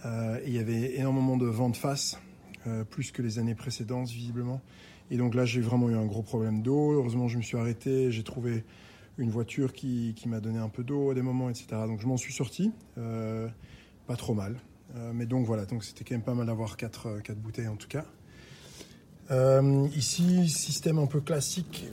[0.04, 2.20] Il y avait énormément de vent de face,
[2.66, 4.60] euh, plus que les années précédentes visiblement.
[5.10, 6.92] Et donc là j'ai vraiment eu un gros problème d'eau.
[6.92, 8.64] Heureusement je me suis arrêté, j'ai trouvé
[9.18, 11.66] une voiture qui, qui m'a donné un peu d'eau à des moments, etc.
[11.86, 13.48] Donc je m'en suis sorti, euh,
[14.06, 14.56] pas trop mal.
[14.96, 17.68] Euh, mais donc voilà, donc c'était quand même pas mal d'avoir quatre, euh, quatre bouteilles
[17.68, 18.04] en tout cas.
[19.94, 21.84] Ici, système un peu classique,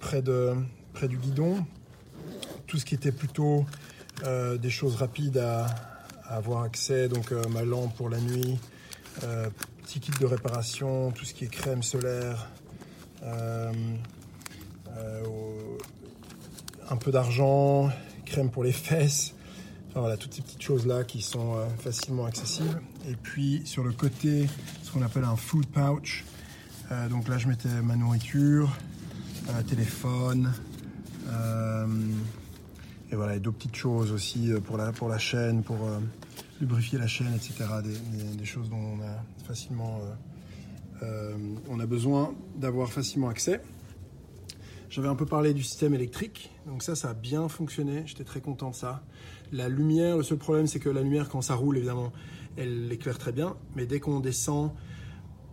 [0.00, 0.54] près, de,
[0.92, 1.64] près du guidon.
[2.66, 3.64] Tout ce qui était plutôt
[4.24, 5.66] des choses rapides à,
[6.24, 8.58] à avoir accès, donc ma lampe pour la nuit,
[9.24, 9.48] euh,
[9.82, 12.48] petit kit de réparation, tout ce qui est crème solaire,
[13.22, 13.72] euh,
[14.96, 15.22] euh,
[16.88, 17.90] un peu d'argent,
[18.24, 19.34] crème pour les fesses,
[19.90, 22.80] Enfin, voilà, toutes ces petites choses-là qui sont facilement accessibles.
[23.10, 24.48] Et puis sur le côté,
[24.82, 26.24] ce qu'on appelle un food pouch.
[27.10, 28.74] Donc là, je mettais ma nourriture,
[29.68, 30.50] téléphone,
[33.10, 35.76] et voilà, et d'autres petites choses aussi pour la, pour la chaîne, pour
[36.62, 37.54] lubrifier la chaîne, etc.
[38.38, 41.36] Des, choses dont on a facilement, euh, euh,
[41.68, 43.60] on a besoin d'avoir facilement accès.
[44.88, 48.04] J'avais un peu parlé du système électrique, donc ça, ça a bien fonctionné.
[48.06, 49.02] J'étais très content de ça.
[49.50, 52.12] La lumière, le seul problème, c'est que la lumière, quand ça roule, évidemment,
[52.56, 54.70] elle éclaire très bien, mais dès qu'on descend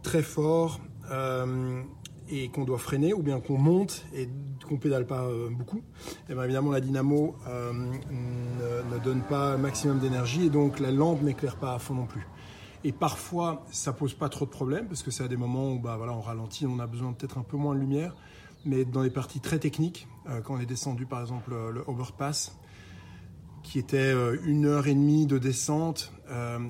[0.03, 0.79] très fort
[1.09, 1.81] euh,
[2.29, 4.29] et qu'on doit freiner, ou bien qu'on monte et
[4.67, 5.81] qu'on pédale pas euh, beaucoup,
[6.29, 10.91] et bien évidemment, la dynamo euh, ne, ne donne pas maximum d'énergie et donc la
[10.91, 12.25] lampe n'éclaire pas à fond non plus.
[12.83, 15.79] Et parfois, ça pose pas trop de problèmes parce que c'est à des moments où
[15.79, 18.15] bah, voilà, on ralentit, on a besoin peut-être un peu moins de lumière.
[18.65, 22.57] Mais dans des parties très techniques, euh, quand on est descendu par exemple le, overpass,
[23.63, 24.13] qui était
[24.45, 26.13] une heure et demie de descente,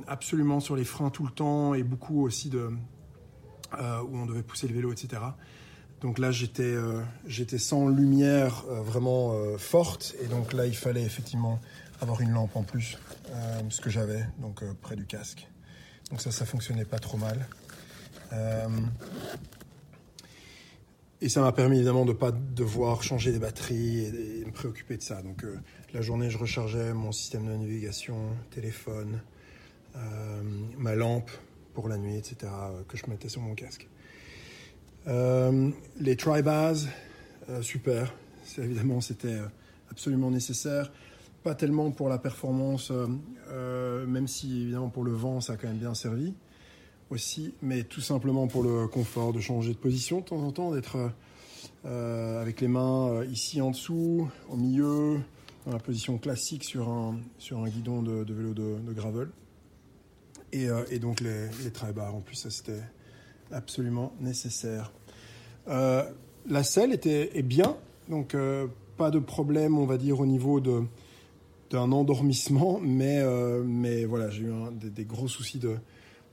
[0.07, 2.71] absolument sur les freins tout le temps et beaucoup aussi de
[3.77, 5.21] euh, où on devait pousser le vélo, etc.
[6.01, 7.03] Donc là, j'étais euh,
[7.57, 11.59] sans lumière euh, vraiment forte et donc là, il fallait effectivement
[12.01, 12.97] avoir une lampe en plus,
[13.69, 15.47] ce que j'avais, donc près du casque.
[16.09, 17.47] Donc ça, ça fonctionnait pas trop mal.
[21.21, 24.95] Et ça m'a permis évidemment de ne pas devoir changer les batteries et, me préoccuper
[24.95, 25.21] de ça.
[25.21, 25.45] Donc
[25.93, 29.21] la journée, je rechargeais mon système de navigation, téléphone,
[30.77, 31.29] ma lampe
[31.79, 33.87] pour la nuit, etc., euh, que je mettais sur mon casque.
[35.07, 36.89] les tri-bases,
[37.61, 38.13] super.
[38.57, 39.39] Évidemment, c'était
[39.89, 40.91] absolument nécessaire.
[41.43, 42.91] Pas tellement pour la performance,
[43.51, 46.33] même si évidemment pour le vent, ça a quand même bien servi
[47.09, 50.71] aussi, mais tout simplement pour le confort de changer de position de temps en temps,
[50.71, 50.97] d'être
[51.85, 55.19] euh, avec les mains euh, ici en dessous, au milieu,
[55.65, 59.29] dans la position classique sur un, sur un guidon de, vélo de, gravel.
[60.51, 62.81] Et, euh, et, donc les, les bars en plus, ça c'était
[63.51, 64.91] absolument nécessaire.
[65.67, 67.75] la selle était bien,
[68.09, 68.35] donc
[68.97, 73.23] pas de problème, on va dire, au niveau d'un endormissement, mais,
[74.05, 75.77] voilà, j'ai eu des, gros soucis de,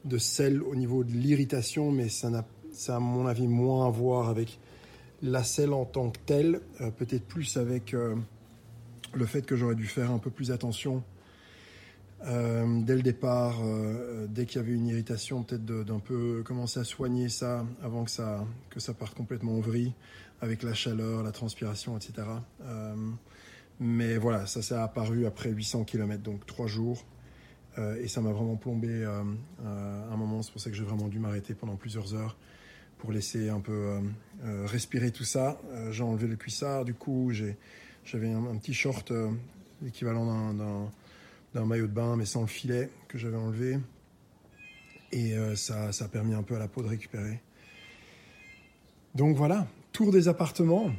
[0.04, 3.90] de sel au niveau de l'irritation, mais ça n'a, ça à mon avis moins à
[3.90, 4.58] voir avec
[5.22, 8.14] la selle en tant que telle, euh, peut-être plus avec euh,
[9.14, 11.02] le fait que j'aurais dû faire un peu plus attention
[12.26, 13.60] euh, dès le départ,
[14.28, 18.10] dès qu'il y avait une irritation, peut-être d'un peu commencer à soigner ça avant que
[18.10, 19.92] ça, que ça parte complètement en vrille,
[20.40, 22.26] avec la chaleur, la transpiration, etc.
[23.80, 27.04] mais voilà, ça s'est apparu après 800 km, donc trois jours.
[27.78, 29.22] Euh, et ça m'a vraiment plombé euh,
[29.64, 30.42] euh, un moment.
[30.42, 32.36] C'est pour ça que j'ai vraiment dû m'arrêter pendant plusieurs heures
[32.98, 34.00] pour laisser un peu
[34.64, 35.60] respirer tout ça.
[35.90, 37.30] j'ai enlevé le cuissard, du coup
[38.04, 39.12] j'avais un, petit short
[39.86, 40.90] équivalent d'un
[41.64, 43.78] maillot de bain, mais sans le filet que j'avais enlevé.
[45.12, 47.40] Et ça, ça, a permis un peu à la peau de récupérer.
[49.14, 50.90] Donc voilà, tour des appartements.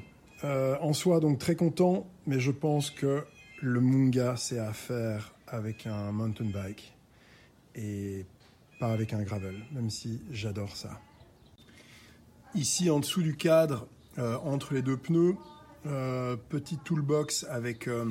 [0.43, 3.25] en soi, donc très content, mais je pense que
[3.61, 6.93] le Munga, c'est à faire avec un mountain bike
[7.75, 8.25] et
[8.79, 10.99] pas avec un gravel, même si j'adore ça.
[12.55, 13.87] Ici, en dessous du cadre,
[14.19, 15.35] euh, entre les deux pneus,
[15.85, 18.05] euh, petit toolbox avec euh,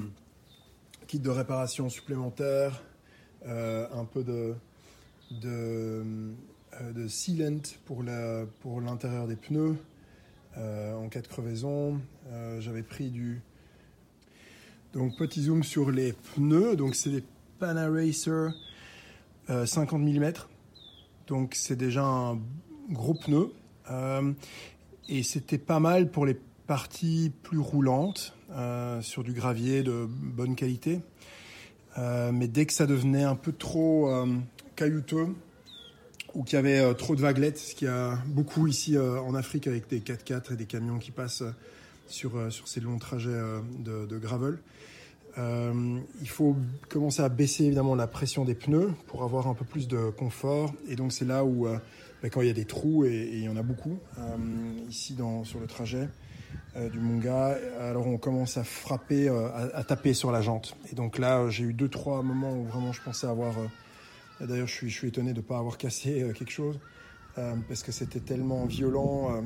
[1.06, 2.82] kit de réparation supplémentaire,
[3.44, 4.54] un peu de,
[5.30, 6.04] de,
[6.94, 8.02] de sealant pour
[8.80, 9.76] l'intérieur des pneus
[10.56, 12.00] en cas de crevaison.
[12.58, 13.40] J'avais pris du,
[14.92, 16.76] donc petit zoom sur les pneus.
[16.76, 17.24] Donc c'est des
[17.58, 18.48] Panaracer
[19.48, 20.32] 50 mm.
[21.26, 22.38] Donc c'est déjà un
[22.90, 23.52] gros pneu.
[23.90, 24.32] Euh,
[25.08, 26.36] et c'était pas mal pour les
[26.66, 31.00] parties plus roulantes euh, sur du gravier de bonne qualité.
[31.98, 34.10] Euh, mais dès que ça devenait un peu trop
[34.74, 35.28] caillouteux
[36.34, 39.66] ou qu'il y avait trop de vaguelettes, ce qu'il y a beaucoup ici en Afrique
[39.66, 41.44] avec des 4x4 et des camions qui passent
[42.06, 43.40] sur, sur ces longs trajets
[43.78, 44.58] de, gravel,
[45.38, 46.56] euh, il faut
[46.88, 50.72] commencer à baisser évidemment la pression des pneus pour avoir un peu plus de confort.
[50.88, 51.78] Et donc c'est là où, euh,
[52.22, 54.36] ben, quand il y a des trous, et, il y en a beaucoup euh,
[54.88, 56.08] ici sur le trajet
[56.92, 60.76] du Munga, alors on commence à frapper, à, taper sur la jante.
[60.92, 63.54] Et donc là, j'ai eu deux, trois moments où vraiment je pensais avoir...
[64.40, 66.78] D'ailleurs, je suis, je étonné de ne pas avoir cassé quelque chose.
[67.34, 69.42] parce que c'était tellement violent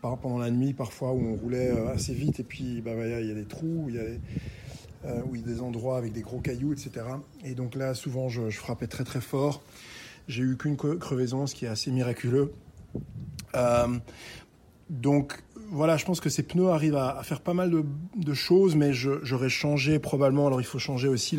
[0.00, 3.34] pendant la nuit parfois où on roulait assez vite et puis bah, il y a
[3.34, 4.20] des trous, il y a des,
[5.06, 7.06] euh, où il y a des endroits avec des gros cailloux, etc.
[7.42, 9.62] Et donc là, souvent, je, frappais très très fort.
[10.28, 12.52] J'ai eu qu'une crevaison, ce qui est assez miraculeux.
[13.54, 13.98] Euh,
[14.90, 17.70] donc voilà, je pense que ces pneus arrivent à, faire pas mal
[18.16, 20.46] de, choses, mais j'aurais changé probablement.
[20.46, 21.38] Alors il faut changer aussi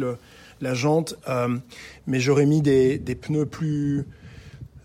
[0.62, 1.58] la jante, euh,
[2.08, 4.06] mais j'aurais mis des, pneus plus,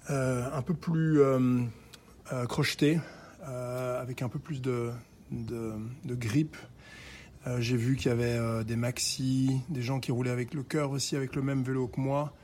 [0.08, 1.20] un peu plus
[2.48, 2.98] crochetés,
[3.46, 4.90] avec un peu plus de,
[5.30, 5.72] de,
[6.04, 6.14] de
[7.46, 10.62] euh, j'ai vu qu'il y avait euh, des maxi, des gens qui roulaient avec le
[10.62, 12.34] cœur aussi, avec le même vélo que moi,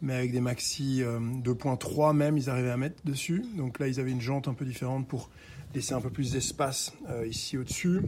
[0.00, 3.44] mais avec des maxi 2.3 euh, même, ils arrivaient à mettre dessus.
[3.56, 5.28] Donc là, ils avaient une jante un peu différente pour
[5.74, 6.92] laisser un peu plus d'espace
[7.26, 8.02] ici au-dessus.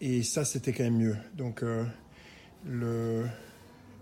[0.00, 1.16] et ça, c'était quand même mieux.
[1.36, 1.64] Donc
[2.64, 3.26] le,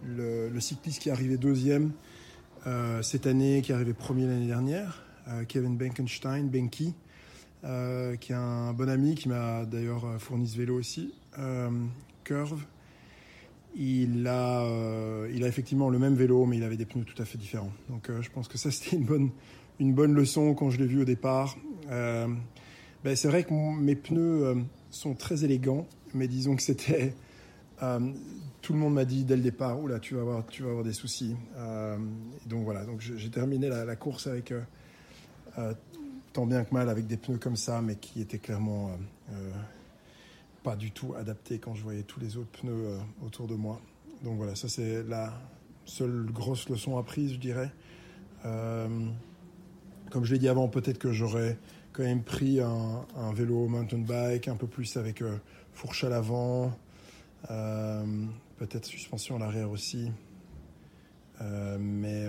[0.05, 1.93] le, cycliste qui est arrivé deuxième
[3.03, 5.05] cette année, qui est arrivé premier l'année dernière,
[5.49, 6.95] Kevin Benkenstein, Benki,
[7.65, 11.71] euh, qui est un bon ami qui m'a d'ailleurs euh, fourni ce vélo aussi, euh,
[12.23, 12.63] Curve.
[13.75, 14.65] Il a,
[15.33, 17.73] il a effectivement le même vélo, mais il avait des pneus tout à fait différents.
[17.89, 19.31] Donc je pense que ça, c'était une bonne,
[19.81, 21.57] une bonne leçon quand je l'ai vu au départ.
[21.89, 27.15] Ben, c'est vrai que mes pneus sont très élégants, mais disons que c'était...
[28.63, 31.37] tout le monde m'a dit dès le départ, vas avoir, tu vas avoir des soucis.
[32.47, 34.53] donc voilà, donc j'ai terminé la, la, course avec
[36.35, 38.91] tant bien que mal avec des pneus comme ça, mais qui étaient clairement
[39.33, 39.51] euh,
[40.65, 43.81] pas du tout adapté quand je voyais tous les autres pneus euh, autour de moi.
[44.23, 45.33] Donc voilà, ça c'est la
[45.85, 47.71] seule grosse leçon apprise, je dirais.
[50.15, 51.59] Comme je l'ai dit avant, peut-être que j'aurais
[51.93, 55.39] quand même pris un, vélo mountain bike un peu plus avec euh,
[55.73, 56.71] fourche à l'avant,
[57.51, 58.05] euh,
[58.57, 60.13] peut-être suspension à l'arrière aussi.
[61.43, 62.23] Euh, mais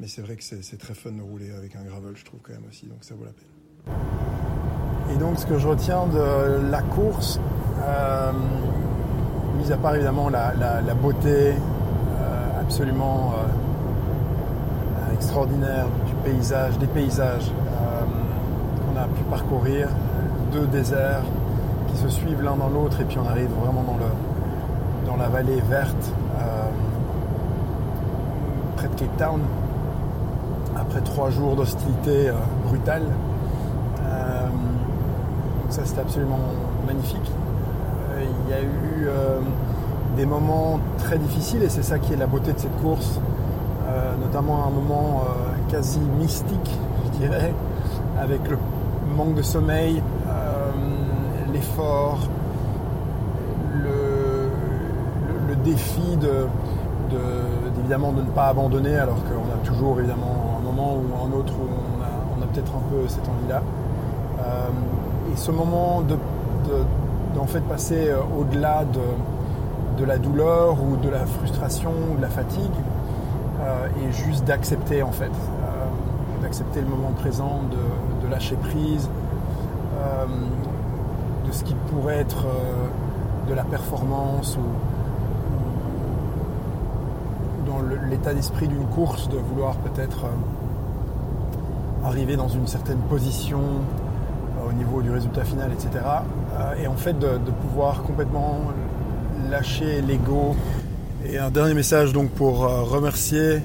[0.00, 2.54] mais c'est vrai que c'est très fun de rouler avec un gravel, je trouve quand
[2.54, 5.14] même aussi, donc ça vaut la peine.
[5.14, 7.38] Et donc ce que je retiens de la course,
[9.58, 11.52] mis à part évidemment la, la, la beauté
[12.58, 13.34] absolument
[15.12, 15.88] extraordinaire
[16.24, 17.50] des paysages
[18.80, 19.88] qu'on a pu parcourir,
[20.52, 21.24] deux déserts
[21.88, 25.60] qui se suivent l'un dans l'autre et puis on arrive vraiment dans, dans la vallée
[25.68, 26.12] verte
[28.76, 29.40] près de Cape Town
[30.76, 32.32] après trois jours d'hostilité euh,
[32.66, 33.02] brutale.
[34.04, 34.46] Euh,
[35.68, 36.40] ça c'était absolument
[36.86, 37.30] magnifique.
[38.12, 39.40] Euh, il y a eu euh,
[40.16, 43.20] des moments très difficiles et c'est ça qui est la beauté de cette course,
[43.88, 46.70] euh, notamment un moment euh, quasi mystique,
[47.06, 47.54] je dirais,
[48.20, 48.58] avec le
[49.16, 50.02] manque de sommeil,
[51.50, 52.18] l'effort,
[53.72, 54.50] le,
[55.64, 56.46] défi de,
[57.10, 57.20] de,
[57.78, 61.52] évidemment de ne pas abandonner alors qu'on a toujours évidemment un moment ou un autre
[61.52, 61.68] où
[62.38, 63.62] on a, peut-être un peu cette envie-là.
[64.40, 66.16] Euh, et ce moment de,
[67.46, 72.70] fait passer au-delà de, de la douleur ou de la frustration ou de la fatigue
[73.62, 75.61] euh, et juste d'accepter en fait, euh,
[76.52, 77.62] d'accepter le moment présent,
[78.22, 79.08] de, lâcher prise,
[79.98, 80.26] euh,
[81.46, 84.62] de ce qui pourrait être euh, de la performance ou,
[88.10, 93.60] l'état d'esprit d'une course, de vouloir peut-être euh, arriver dans une certaine position
[94.68, 96.04] au niveau du résultat final, etc.
[96.78, 98.58] Et en fait de, de pouvoir complètement
[99.50, 100.54] lâcher l'ego.
[101.24, 103.62] Et un dernier message donc pour remercier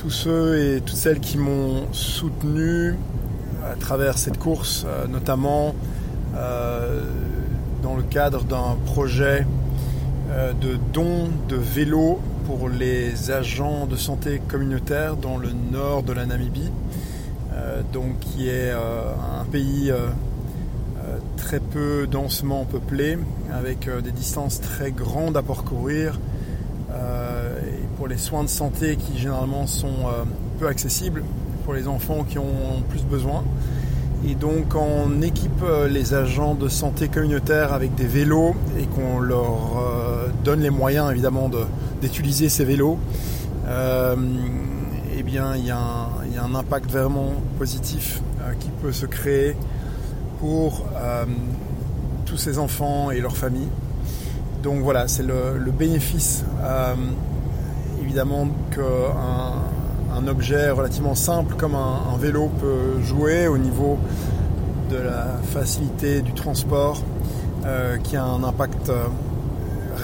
[0.00, 2.96] tous ceux et toutes celles qui m'ont soutenu
[3.64, 5.74] à travers cette course, euh, notamment
[6.36, 7.02] euh,
[7.82, 9.46] dans le cadre d'un projet
[10.62, 16.26] de don de vélos pour les agents de santé communautaire dans le nord de la
[16.26, 16.70] Namibie,
[17.52, 20.08] euh, donc qui est euh, un pays euh,
[21.36, 23.18] très peu densément peuplé,
[23.52, 26.18] avec des distances très grandes à parcourir,
[28.10, 30.10] les soins de santé qui généralement sont
[30.58, 31.22] peu accessibles
[31.64, 33.42] pour les enfants qui ont plus besoin.
[34.28, 39.80] Et donc on équipe les agents de santé communautaire avec des vélos et qu'on leur
[40.44, 41.60] donne les moyens évidemment de,
[42.02, 42.98] d'utiliser ces vélos,
[43.68, 44.16] euh,
[45.16, 45.76] eh bien, il y, a
[46.42, 49.54] un impact vraiment positif euh, qui peut se créer
[50.38, 51.26] pour euh,
[52.24, 53.68] tous ces enfants et leurs familles.
[54.62, 56.94] Donc voilà, c'est le, bénéfice, euh,
[58.10, 63.98] évidemment, qu'un un objet relativement simple comme un, vélo peut jouer au niveau
[64.90, 67.04] de la facilité du transport,
[67.64, 68.90] euh, qui a un impact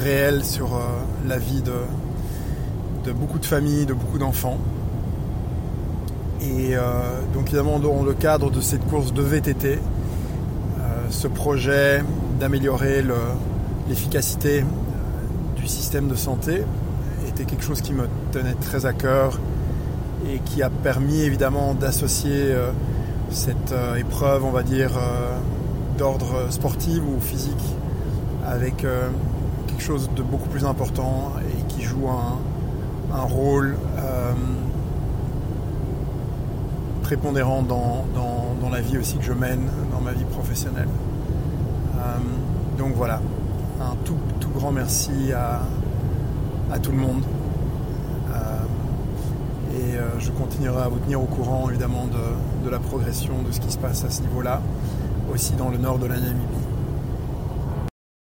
[0.05, 0.79] réel sur euh,
[1.27, 4.59] la vie de, beaucoup de familles, de beaucoup d'enfants.
[6.41, 6.81] Et euh,
[7.35, 9.79] donc évidemment dans le cadre de cette course de VTT, euh,
[11.11, 12.05] ce projet
[12.39, 13.03] d'améliorer
[13.89, 14.65] l'efficacité
[15.57, 16.63] du système de santé
[17.37, 19.39] était quelque chose qui me tenait très à cœur
[20.27, 22.71] et qui a permis évidemment d'associer euh,
[23.29, 25.37] cette euh, épreuve, on va dire, euh,
[25.99, 27.77] d'ordre sportif ou physique
[28.47, 28.87] avec
[29.67, 32.39] quelque chose de beaucoup plus important et qui joue un,
[33.23, 33.77] rôle
[37.03, 40.89] prépondérant dans, dans, dans, la vie aussi que je mène, dans ma vie professionnelle.
[42.79, 43.21] Donc voilà,
[43.81, 45.63] un tout, tout grand merci à,
[46.73, 47.23] à tout le monde.
[48.31, 53.43] Euh, et euh, je continuerai à vous tenir au courant évidemment de, de la progression
[53.43, 54.61] de ce qui se passe à ce niveau-là,
[55.33, 56.66] aussi dans le nord de la Namibie.